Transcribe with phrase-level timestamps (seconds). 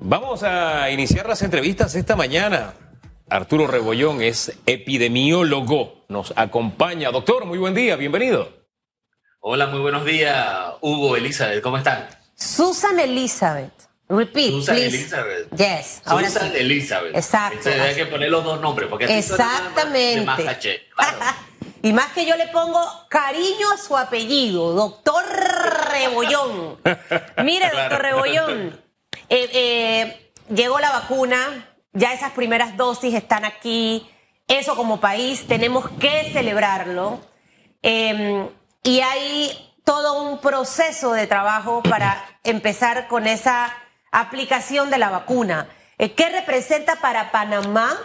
[0.00, 2.74] Vamos a iniciar las entrevistas esta mañana.
[3.28, 7.10] Arturo Rebollón es epidemiólogo, nos acompaña.
[7.10, 8.48] Doctor, muy buen día, bienvenido.
[9.40, 10.46] Hola, muy buenos días,
[10.80, 12.08] Hugo, Elizabeth, ¿cómo están?
[12.34, 13.72] Susan Elizabeth.
[14.08, 14.96] Repeat, Susan please.
[14.96, 15.50] Elizabeth.
[15.56, 16.58] Yes, ahora Susan sí.
[16.58, 17.14] Elizabeth.
[17.14, 17.58] Exacto.
[17.58, 20.20] Entonces, hay que poner los dos nombres, porque más- Exactamente.
[20.20, 20.80] de más caché.
[20.96, 21.18] Claro.
[21.82, 22.78] Y más que yo le pongo
[23.08, 25.24] cariño a su apellido, doctor
[25.90, 26.78] Rebollón.
[27.42, 28.02] Mire, doctor.
[28.02, 28.79] Rebollón,
[29.30, 34.10] eh, eh, llegó la vacuna, ya esas primeras dosis están aquí,
[34.48, 37.20] eso como país tenemos que celebrarlo.
[37.80, 38.50] Eh,
[38.82, 43.72] y hay todo un proceso de trabajo para empezar con esa
[44.10, 45.68] aplicación de la vacuna.
[45.98, 47.96] Eh, ¿Qué representa para Panamá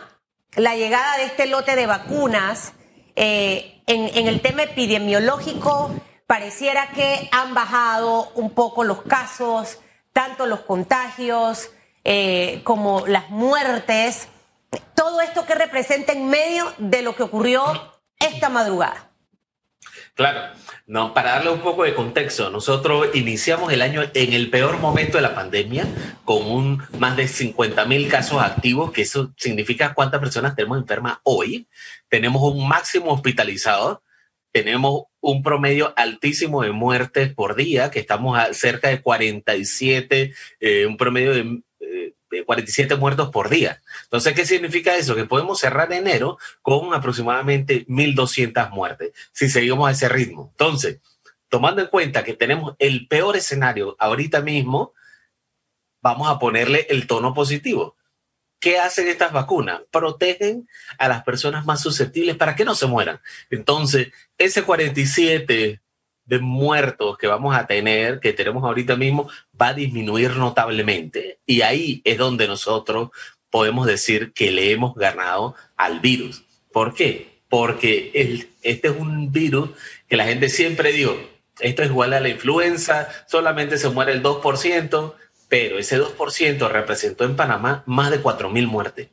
[0.55, 2.73] la llegada de este lote de vacunas?
[3.15, 5.89] En el tema epidemiológico,
[6.27, 9.79] pareciera que han bajado un poco los casos,
[10.15, 11.71] tanto los contagios
[12.05, 14.29] eh, como las muertes.
[14.95, 17.65] Todo esto que representa en medio de lo que ocurrió
[18.17, 19.11] esta madrugada.
[20.13, 20.53] Claro,
[20.87, 25.17] no, para darle un poco de contexto, nosotros iniciamos el año en el peor momento
[25.17, 25.85] de la pandemia
[26.23, 31.17] con un más de 50 mil casos activos, que eso significa cuántas personas tenemos enfermas
[31.23, 31.67] hoy.
[32.07, 34.01] Tenemos un máximo hospitalizado,
[34.55, 40.85] tenemos un promedio altísimo de muertes por día, que estamos a cerca de 47, eh,
[40.85, 43.81] un promedio de, eh, de 47 muertos por día.
[44.03, 45.13] Entonces, ¿qué significa eso?
[45.13, 50.51] Que podemos cerrar enero con aproximadamente 1.200 muertes, si seguimos a ese ritmo.
[50.51, 51.01] Entonces,
[51.49, 54.93] tomando en cuenta que tenemos el peor escenario ahorita mismo,
[56.01, 57.97] vamos a ponerle el tono positivo.
[58.59, 59.81] ¿Qué hacen estas vacunas?
[59.91, 60.67] Protegen
[60.97, 63.19] a las personas más susceptibles para que no se mueran.
[63.49, 65.81] Entonces, ese 47
[66.25, 69.29] de muertos que vamos a tener, que tenemos ahorita mismo,
[69.59, 71.39] va a disminuir notablemente.
[71.45, 73.09] Y ahí es donde nosotros
[73.49, 76.43] podemos decir que le hemos ganado al virus.
[76.71, 77.39] ¿Por qué?
[77.47, 78.11] Porque
[78.63, 79.69] este es un virus
[80.09, 81.15] que la gente siempre dijo,
[81.59, 85.13] esto es igual a la influenza, solamente se muere el 2%,
[85.57, 89.07] pero ese 2% representó en Panamá más de 4.000 muertes.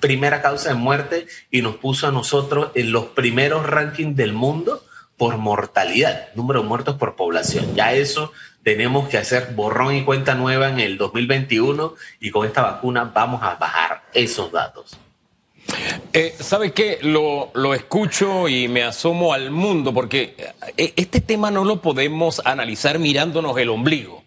[0.00, 4.82] Primera causa de muerte y nos puso a nosotros en los primeros rankings del mundo
[5.18, 7.74] por mortalidad, número de muertos por población.
[7.74, 8.32] Ya eso
[8.62, 13.42] tenemos que hacer borrón y cuenta nueva en el 2021 y con esta vacuna vamos
[13.42, 14.96] a bajar esos datos.
[16.14, 17.00] Eh, ¿Sabe qué?
[17.02, 20.36] Lo, lo escucho y me asomo al mundo porque
[20.78, 24.21] eh, este tema no lo podemos analizar mirándonos el ombligo.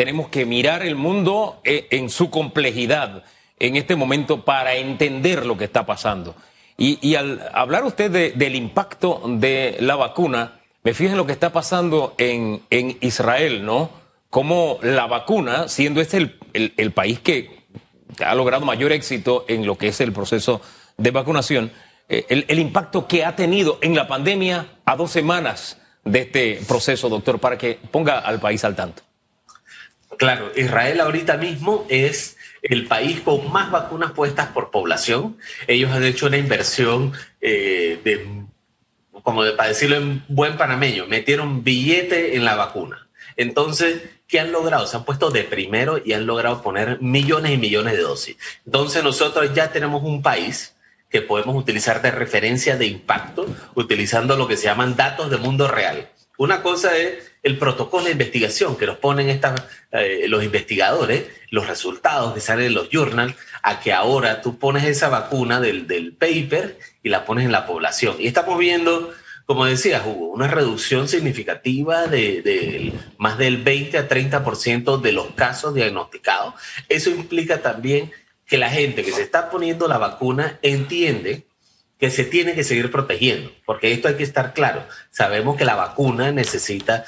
[0.00, 3.22] Tenemos que mirar el mundo eh, en su complejidad
[3.58, 6.34] en este momento para entender lo que está pasando.
[6.78, 11.34] Y, al hablar usted de- del impacto de la vacuna, me fijo en lo que
[11.34, 12.62] está pasando en,
[13.02, 13.90] Israel, ¿no?
[14.30, 17.66] Como la vacuna, siendo este el, país que
[18.24, 20.62] ha logrado mayor éxito en lo que es el proceso
[20.96, 21.72] de vacunación,
[22.08, 27.10] eh, el impacto que ha tenido en la pandemia a dos semanas de este proceso,
[27.10, 29.09] doctor, para que ponga al país al tanto.
[30.18, 35.38] Claro, Israel ahorita mismo es el país con más vacunas puestas por población.
[35.66, 38.26] Ellos han hecho una inversión eh, de,
[39.22, 43.08] como de, para decirlo en buen panameño, metieron billete en la vacuna.
[43.36, 44.86] Entonces, ¿qué han logrado?
[44.86, 48.36] Se han puesto de primero y han logrado poner millones y millones de dosis.
[48.66, 50.74] Entonces, nosotros ya tenemos un país
[51.08, 55.68] que podemos utilizar de referencia de impacto, utilizando lo que se llaman datos de mundo
[55.68, 56.08] real.
[56.38, 59.62] Una cosa es el protocolo de investigación que nos ponen estas,
[59.92, 64.84] eh, los investigadores, los resultados que salen en los journals, a que ahora tú pones
[64.84, 68.16] esa vacuna del, del paper y la pones en la población.
[68.18, 69.12] Y estamos viendo,
[69.46, 75.32] como decías, Hugo, una reducción significativa de, de más del 20 a 30% de los
[75.32, 76.54] casos diagnosticados.
[76.88, 78.12] Eso implica también
[78.46, 81.46] que la gente que se está poniendo la vacuna entiende
[82.00, 84.82] que se tiene que seguir protegiendo, porque esto hay que estar claro.
[85.10, 87.04] Sabemos que la vacuna necesita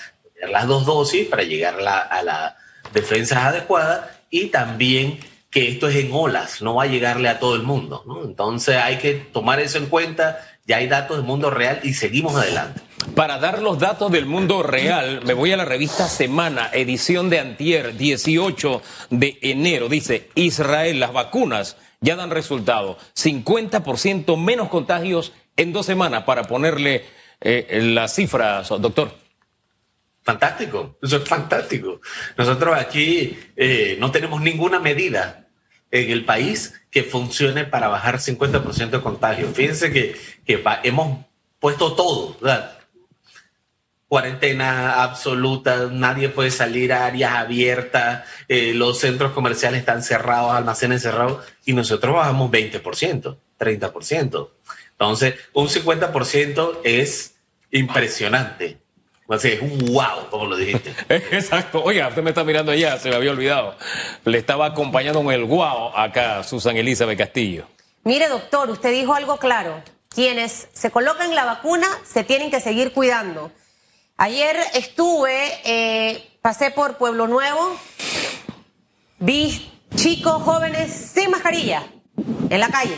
[0.50, 2.56] las dos dosis para llegar a la,
[2.92, 5.18] defensa adecuada y también
[5.50, 8.04] que esto es en olas, no va a llegarle a todo el mundo.
[8.22, 12.36] Entonces hay que tomar eso en cuenta, ya hay datos del mundo real y seguimos
[12.36, 12.82] adelante.
[13.14, 17.38] Para dar los datos del mundo real, me voy a la revista Semana, edición de
[17.38, 19.88] Antier, 18 de enero.
[19.88, 22.98] Dice, Israel, las vacunas ya dan resultado.
[23.14, 27.04] 50% menos contagios en dos semanas, para ponerle
[27.40, 29.21] eh, las cifras, doctor.
[30.22, 32.00] Fantástico, eso es fantástico.
[32.36, 35.48] Nosotros aquí eh, no tenemos ninguna medida
[35.90, 39.48] en el país que funcione para bajar 50% de contagio.
[39.48, 40.16] Fíjense que,
[40.84, 41.26] hemos
[41.58, 42.78] puesto todo, ¿verdad?
[44.12, 51.00] cuarentena absoluta, nadie puede salir a áreas abiertas, eh, los centros comerciales están cerrados, almacenes
[51.00, 54.50] cerrados, y nosotros bajamos 20%, 30%.
[54.90, 57.36] Entonces, un 50% es
[57.70, 58.81] impresionante.
[59.38, 60.94] Sea, es un wow, como lo dijiste.
[61.08, 61.82] Exacto.
[61.82, 63.76] Oiga, usted me está mirando allá, se me había olvidado.
[64.24, 67.66] Le estaba acompañando en el wow acá Susan Elizabeth Castillo.
[68.04, 69.82] Mire, doctor, usted dijo algo claro.
[70.08, 73.50] Quienes se colocan la vacuna se tienen que seguir cuidando.
[74.18, 77.76] Ayer estuve, eh, pasé por Pueblo Nuevo,
[79.18, 81.86] vi chicos jóvenes sin mascarilla
[82.50, 82.96] en la calle.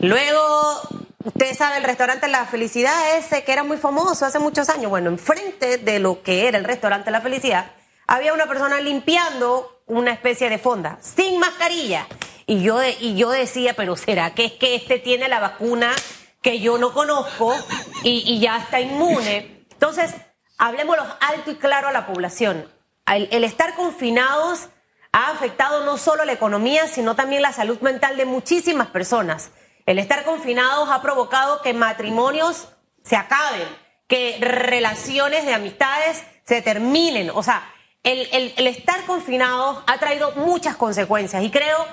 [0.00, 0.80] Luego,
[1.24, 4.90] usted sabe, el restaurante La Felicidad ese que era muy famoso hace muchos años.
[4.90, 7.72] Bueno, enfrente de lo que era el restaurante La Felicidad,
[8.06, 12.06] había una persona limpiando una especie de fonda, sin mascarilla.
[12.46, 15.92] Y yo, y yo decía, pero ¿será que es que este tiene la vacuna
[16.40, 17.54] que yo no conozco
[18.02, 19.64] y, ya está inmune?
[19.72, 20.14] Entonces,
[20.58, 22.68] hablemoslo alto y claro a la población.
[23.06, 24.68] El, el, estar confinados
[25.12, 29.50] ha afectado no solo la economía, sino también la salud mental de muchísimas personas.
[29.86, 32.68] El estar confinados ha provocado que matrimonios
[33.04, 33.66] se acaben,
[34.06, 37.30] que relaciones de amistades se terminen.
[37.30, 37.68] O sea,
[38.02, 41.86] el, estar confinados ha traído muchas consecuencias y creo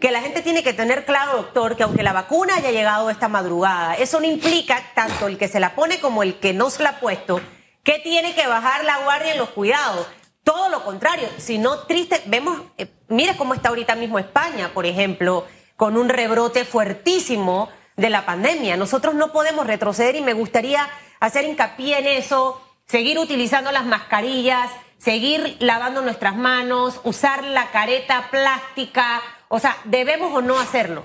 [0.00, 3.28] que la gente tiene que tener claro, doctor, que aunque la vacuna haya llegado esta
[3.28, 6.82] madrugada, eso no implica tanto el que se la pone como el que no se
[6.82, 7.40] la ha puesto
[7.86, 10.08] que tiene que bajar la guardia en los cuidados.
[10.42, 14.86] Todo lo contrario, si no triste, vemos, eh, mire cómo está ahorita mismo España, por
[14.86, 15.46] ejemplo,
[15.76, 18.76] con un rebrote fuertísimo de la pandemia.
[18.76, 20.88] Nosotros no podemos retroceder y me gustaría
[21.20, 28.28] hacer hincapié en eso, seguir utilizando las mascarillas, seguir lavando nuestras manos, usar la careta
[28.30, 31.04] plástica, o sea, debemos o no hacerlo.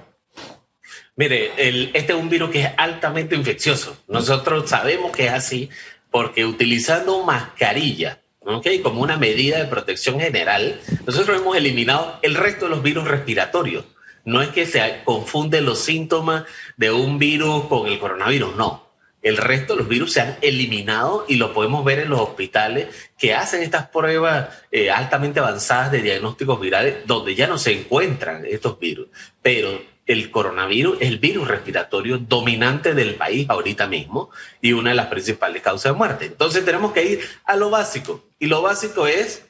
[1.16, 3.98] Mire, el, este es un virus que es altamente infeccioso.
[4.08, 5.70] Nosotros sabemos que es así,
[6.10, 8.80] porque utilizando mascarilla, ¿okay?
[8.80, 13.86] como una medida de protección general, nosotros hemos eliminado el resto de los virus respiratorios.
[14.26, 16.44] No es que se confunden los síntomas
[16.78, 18.92] de un virus con el coronavirus, no.
[19.22, 22.88] El resto de los virus se han eliminado y lo podemos ver en los hospitales
[23.18, 28.46] que hacen estas pruebas eh, altamente avanzadas de diagnósticos virales donde ya no se encuentran
[28.46, 29.10] estos virus.
[29.42, 34.96] Pero el coronavirus es el virus respiratorio dominante del país ahorita mismo y una de
[34.96, 36.26] las principales causas de muerte.
[36.26, 38.26] Entonces tenemos que ir a lo básico.
[38.40, 39.46] Y lo básico es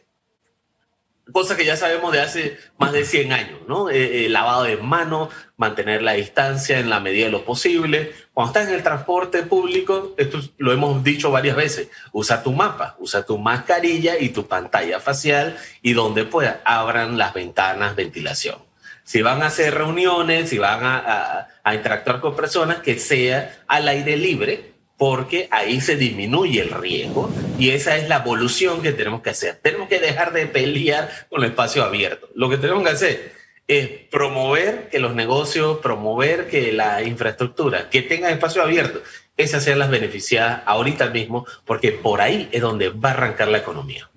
[1.31, 3.89] cosa que ya sabemos de hace más de 100 años, ¿no?
[3.89, 8.13] Eh, eh, lavado de manos, mantener la distancia en la medida de lo posible.
[8.33, 12.95] Cuando estás en el transporte público, esto lo hemos dicho varias veces, usa tu mapa,
[12.99, 18.71] usa tu mascarilla y tu pantalla facial y donde pueda, abran las ventanas, ventilación
[19.03, 23.63] si van a hacer reuniones, si van a, a, a, interactuar con personas, que sea
[23.67, 24.71] al aire libre,
[25.01, 29.55] porque ahí se disminuye el riesgo y esa es la evolución que tenemos que hacer.
[29.55, 32.29] Tenemos que dejar de pelear con el espacio abierto.
[32.35, 33.33] Lo que tenemos que hacer
[33.67, 39.01] es promover que los negocios, promover que la infraestructura, que tengan espacio abierto,
[39.37, 43.57] esas sean las beneficiadas ahorita mismo, porque por ahí es donde va a arrancar la
[43.57, 44.07] economía.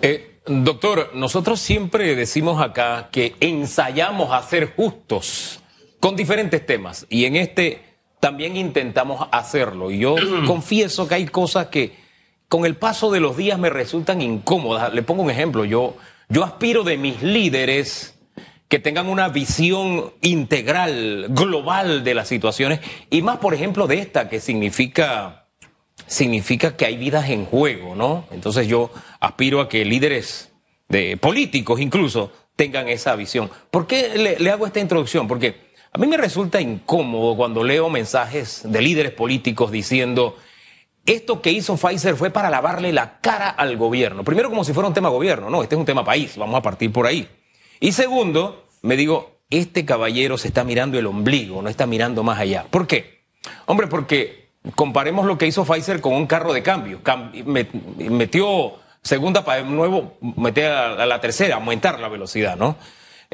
[0.00, 0.30] Eh.
[0.46, 5.60] Doctor, nosotros siempre decimos acá que ensayamos a ser justos
[6.00, 7.93] con diferentes temas y en este
[8.24, 9.90] también intentamos hacerlo.
[9.90, 10.16] Y yo
[10.46, 11.92] confieso que hay cosas que
[12.48, 14.94] con el paso de los días me resultan incómodas.
[14.94, 15.94] Le pongo un ejemplo, yo,
[16.30, 18.18] yo aspiro de mis líderes
[18.68, 24.30] que tengan una visión integral, global de las situaciones y más, por ejemplo, de esta
[24.30, 25.50] que significa
[26.06, 28.24] significa que hay vidas en juego, ¿no?
[28.30, 28.90] Entonces yo
[29.20, 30.50] aspiro a que líderes
[30.88, 33.50] de políticos incluso tengan esa visión.
[33.70, 35.28] ¿Por qué le, le, hago esta introducción?
[35.28, 35.63] Porque
[35.94, 40.36] a mí me resulta incómodo cuando leo mensajes de líderes políticos diciendo
[41.06, 44.24] esto que hizo Pfizer fue para lavarle la cara al gobierno.
[44.24, 46.62] Primero como si fuera un tema gobierno, no, este es un tema país, vamos a
[46.62, 47.28] partir por ahí.
[47.78, 52.40] Y segundo, me digo, este caballero se está mirando el ombligo, no está mirando más
[52.40, 52.66] allá.
[52.68, 53.26] ¿Por qué?
[53.66, 57.02] Hombre, porque comparemos lo que hizo Pfizer con un carro de cambio.
[57.96, 62.74] Metió segunda para nuevo, meter a la tercera, aumentar la velocidad, ¿no?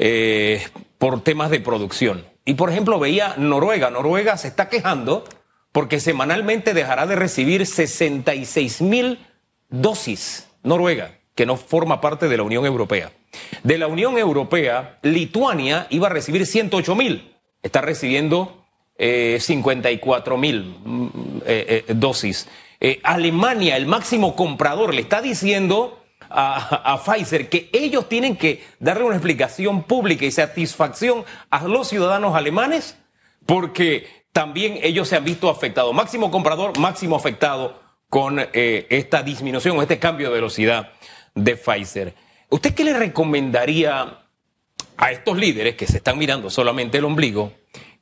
[0.03, 0.65] Eh,
[0.97, 2.25] por temas de producción.
[2.43, 3.91] Y por ejemplo, veía Noruega.
[3.91, 5.23] Noruega se está quejando
[5.71, 9.19] porque semanalmente dejará de recibir 66 mil
[9.69, 10.47] dosis.
[10.63, 13.11] Noruega, que no forma parte de la Unión Europea.
[13.61, 17.35] De la Unión Europea, Lituania iba a recibir 108 mil.
[17.61, 18.65] Está recibiendo
[18.97, 20.77] eh, 54 mil
[21.45, 22.47] eh, eh, dosis.
[22.79, 26.00] Eh, Alemania, el máximo comprador, le está diciendo
[26.33, 32.35] a, Pfizer que ellos tienen que darle una explicación pública y satisfacción a los ciudadanos
[32.35, 32.97] alemanes
[33.45, 35.93] porque también ellos se han visto afectados.
[35.93, 40.91] Máximo comprador, máximo afectado con eh, esta disminución o este cambio de velocidad
[41.35, 42.13] de Pfizer.
[42.49, 44.19] ¿Usted qué le recomendaría
[44.97, 47.53] a estos líderes que se están mirando solamente el ombligo?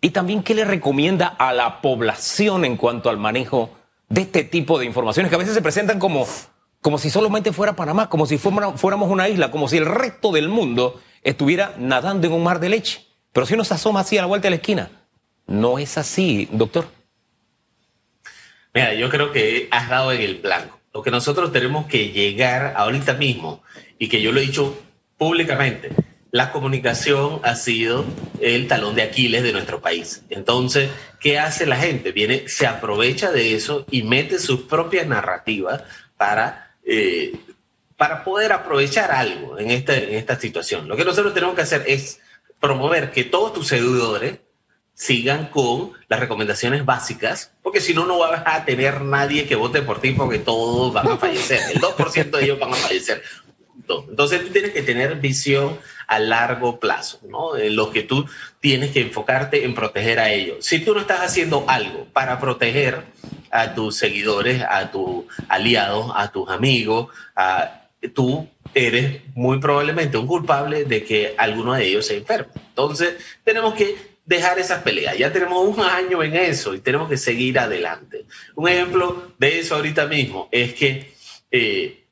[0.01, 3.71] Y también qué le recomienda a la población en cuanto al manejo
[4.07, 6.25] de este tipo de informaciones que a veces se presentan como,
[6.81, 10.49] como si solamente fuera Panamá, como si fuéramos una isla, como si el resto del
[10.49, 13.05] mundo estuviera nadando en un mar de leche.
[13.33, 14.89] Pero si uno se asoma así a la vuelta de la esquina,
[15.45, 16.87] no es así, doctor.
[18.73, 20.79] Mira, yo creo que has dado en el blanco.
[20.93, 23.61] Lo que nosotros tenemos que llegar ahorita mismo,
[23.97, 24.77] y que yo lo he dicho
[25.17, 25.91] públicamente,
[26.31, 28.05] la comunicación ha sido
[28.39, 30.23] el talón de Aquiles de nuestro país.
[30.29, 32.11] Entonces, ¿qué hace la gente?
[32.11, 35.83] Viene, se aprovecha de eso y mete sus propias narrativas
[36.17, 37.35] para, eh,
[37.97, 40.87] para poder aprovechar algo en esta, en esta situación.
[40.87, 42.19] Lo que nosotros tenemos que hacer es
[42.59, 44.39] promover que todos tus seguidores
[44.95, 49.83] sigan con las recomendaciones básicas, porque si no, no vas a tener nadie que vote
[49.83, 51.59] por ti porque todos van a fallecer.
[51.73, 53.21] El 2% de ellos van a fallecer.
[53.87, 55.77] Entonces tú tienes que tener visión
[56.07, 57.55] a largo plazo, ¿no?
[57.55, 58.25] En lo que tú
[58.59, 60.65] tienes que enfocarte en proteger a ellos.
[60.65, 63.03] Si tú no estás haciendo algo para proteger
[63.51, 67.09] a tus seguidores, a tus aliados, a tus amigos,
[68.13, 72.51] tú eres muy probablemente un culpable de que alguno de ellos se enferme.
[72.69, 75.17] Entonces tenemos que dejar esas peleas.
[75.17, 78.25] Ya tenemos un año en eso y tenemos que seguir adelante.
[78.55, 81.13] Un ejemplo de eso ahorita mismo es que
[81.51, 82.03] eh,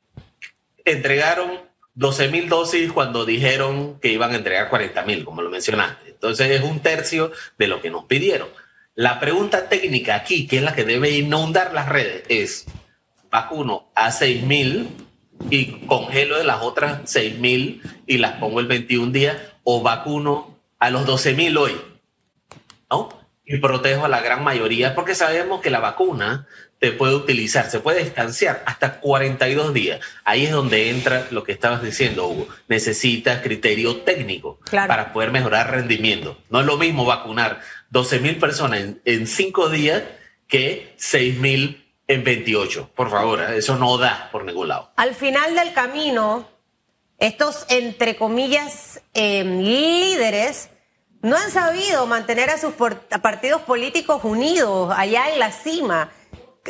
[0.84, 1.60] entregaron
[1.94, 6.10] 12 mil dosis cuando dijeron que iban a entregar 40 mil, como lo mencionaste.
[6.10, 8.48] Entonces es un tercio de lo que nos pidieron.
[8.98, 12.66] La pregunta técnica aquí, que es la que debe inundar las redes, es,
[13.30, 14.88] vacuno a 6 mil
[15.50, 20.58] y congelo de las otras 6 mil y las pongo el 21 días o vacuno
[20.80, 21.80] a los 12 mil hoy.
[22.90, 23.08] ¿no?
[23.44, 26.48] Y protejo a la gran mayoría porque sabemos que la vacuna
[26.80, 30.00] te puede utilizar, se puede distanciar hasta 42 días.
[30.24, 32.48] Ahí es donde entra lo que estabas diciendo, Hugo.
[32.68, 36.38] Necesitas criterio técnico para poder mejorar rendimiento.
[36.50, 37.60] No es lo mismo vacunar
[37.90, 40.02] 12 mil personas en, 5 días
[40.46, 42.90] que 6 mil en 28.
[42.94, 43.58] Por favor, ¿eh?
[43.58, 44.90] eso no da por ningún lado.
[44.96, 46.48] Al final del camino,
[47.18, 50.70] estos, entre comillas, em, líderes
[51.20, 56.12] no han sabido mantener a sus partidos políticos unidos allá en la cima.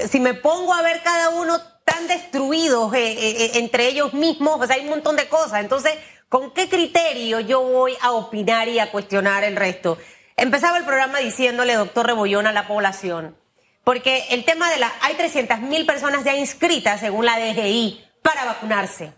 [0.09, 4.67] Si me pongo a ver cada uno tan destruidos eh, eh, entre ellos mismos, o
[4.67, 5.61] sea, hay un montón de cosas.
[5.61, 5.95] Entonces,
[6.29, 9.99] ¿con qué criterio yo voy a opinar y a cuestionar el resto?
[10.38, 13.37] Empezaba el programa diciéndole, doctor Rebollón, a la población,
[13.83, 14.92] porque el tema de la...
[15.00, 19.12] Hay 300 mil personas ya inscritas, según la DGI, para vacunarse.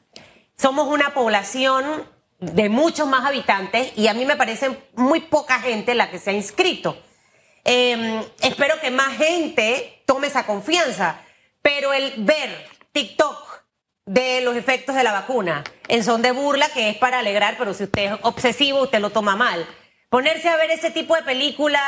[0.56, 2.08] Somos una población
[2.38, 6.30] de muchos más habitantes y a mí me parece muy poca gente la que se
[6.30, 6.96] ha inscrito.
[7.64, 11.20] Em, espero que más gente tome esa confianza,
[11.60, 13.62] pero el ver TikTok
[14.06, 17.74] de los efectos de la vacuna en son de burla, que es para alegrar, pero
[17.74, 19.66] si usted es obsesivo, usted lo toma mal.
[20.10, 21.82] Ponerse a ver ese tipo de películas,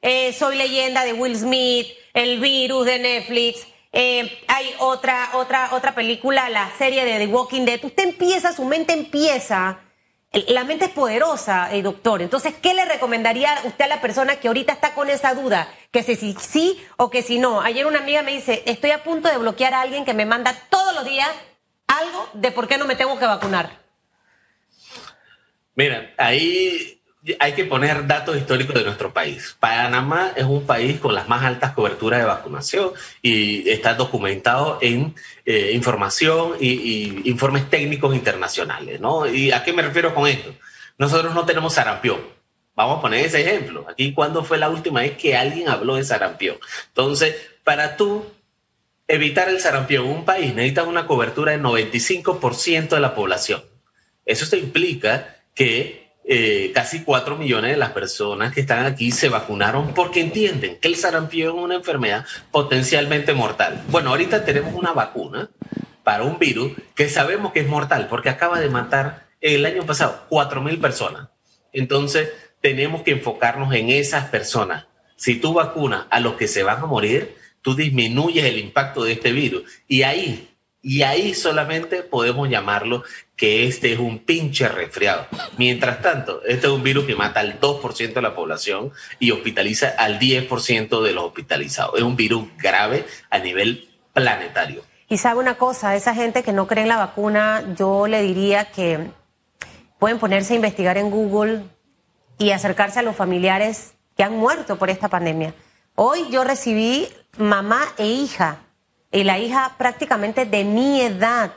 [0.00, 5.94] eh, Soy leyenda de Will Smith, El virus de Netflix, eh, hay otra, otra, otra
[5.94, 7.84] película, la serie de The Walking Dead.
[7.84, 9.80] Usted empieza, su mente empieza
[10.32, 12.22] la mente es poderosa, eh, doctor.
[12.22, 15.68] Entonces, ¿qué le recomendaría usted a la persona que ahorita está con esa duda?
[15.90, 17.60] Que si sí, o que si no.
[17.60, 20.54] Ayer una amiga me dice, estoy a punto de bloquear a alguien que me manda
[20.70, 21.28] todos los días
[21.86, 23.78] algo de por qué no me tengo que vacunar.
[25.74, 27.01] Mira, ahí
[27.38, 29.56] hay que poner datos históricos de nuestro país.
[29.60, 32.90] Panamá es un país con las más altas coberturas de vacunación
[33.22, 35.14] y está documentado en
[35.44, 39.00] eh, información y, informes técnicos internacionales.
[39.00, 39.26] ¿no?
[39.26, 40.52] ¿Y a qué me refiero con esto?
[40.98, 42.20] Nosotros no tenemos sarampión.
[42.74, 43.86] Vamos a poner ese ejemplo.
[43.88, 46.56] Aquí, ¿cuándo fue la última vez que alguien habló de sarampión?
[46.88, 48.26] Entonces, para tú
[49.06, 53.62] evitar el sarampión en un país necesitas una cobertura del 95% de la población.
[54.24, 59.28] Eso te implica que eh, casi 4 millones de las personas que están aquí se
[59.28, 63.82] vacunaron porque entienden que el sarampión es una enfermedad potencialmente mortal.
[63.88, 65.50] Bueno, ahorita tenemos una vacuna
[66.04, 70.26] para un virus que sabemos que es mortal porque acaba de matar el año pasado
[70.28, 71.28] 4 mil personas.
[71.72, 74.86] Entonces, tenemos que enfocarnos en esas personas.
[75.16, 79.12] Si tú vacunas a los que se van a morir, tú disminuyes el impacto de
[79.12, 79.64] este virus.
[79.88, 80.51] Y ahí,
[80.82, 83.04] y ahí solamente podemos llamarlo
[83.36, 85.26] que este es un pinche resfriado.
[85.56, 89.94] Mientras tanto, este es un virus que mata al 2% de la población y hospitaliza
[89.96, 91.94] al 10% de los hospitalizados.
[91.96, 94.82] Es un virus grave a nivel planetario.
[95.08, 98.64] Y sabe una cosa, esa gente que no cree en la vacuna, yo le diría
[98.66, 99.10] que
[99.98, 101.62] pueden ponerse a investigar en Google
[102.38, 105.54] y acercarse a los familiares que han muerto por esta pandemia.
[105.94, 107.08] Hoy yo recibí
[107.38, 108.58] mamá e hija
[109.12, 111.52] y la hija prácticamente de mi edad.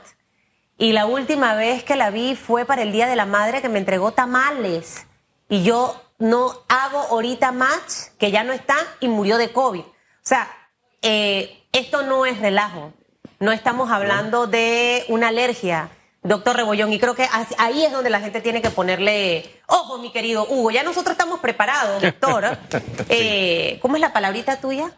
[0.78, 3.70] Y la última vez que la vi fue para el Día de la Madre que
[3.70, 5.06] me entregó tamales.
[5.48, 9.80] Y yo no hago ahorita match, que ya no está, y murió de COVID.
[9.80, 10.50] O sea,
[11.00, 12.92] eh, esto no es relajo.
[13.38, 15.90] No estamos hablando de una alergia,
[16.22, 20.10] doctor Rebollón, y creo que ahí es donde la gente tiene que ponerle ojo, mi
[20.10, 20.70] querido Hugo.
[20.70, 22.58] Ya nosotros estamos preparados, doctor.
[23.08, 24.90] Eh, ¿Cómo es la palabrita tuya?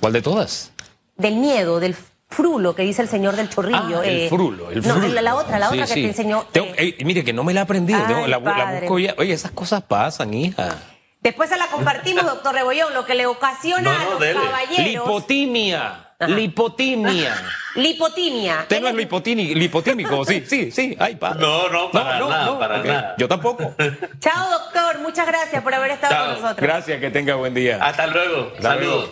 [0.00, 0.72] ¿Cuál de todas?
[1.16, 1.94] Del miedo, del
[2.28, 4.00] frulo que dice el señor del chorrillo.
[4.00, 5.06] Ah, el eh, frulo, el frulo.
[5.08, 6.46] No, la, otra, la otra que te enseñó.
[6.54, 8.00] eh, mire, que no me la he aprendido.
[8.06, 9.14] Ay, la, busco ya.
[9.18, 10.76] Oye, esas cosas pasan, hija.
[11.20, 14.40] Después se la compartimos, doctor Rebollón, lo que le ocasiona No, no, a los dele.
[14.42, 15.06] caballeros.
[15.06, 16.08] Lipotimia.
[16.18, 16.28] Ajá.
[16.30, 17.34] Lipotimia.
[17.76, 18.58] Lipotimia.
[18.62, 20.96] Usted no es lipotini- lipotímico, sí, sí, sí.
[20.98, 21.34] Ay, pa.
[21.34, 23.14] No, no, para nada, para nada.
[23.18, 23.74] Yo tampoco.
[24.20, 24.98] Chao, doctor.
[25.00, 26.24] Muchas gracias por haber estado Chao.
[26.26, 26.62] con nosotros.
[26.68, 27.78] Gracias, que tenga buen día.
[27.80, 28.52] Hasta luego.
[28.60, 29.10] Saludos.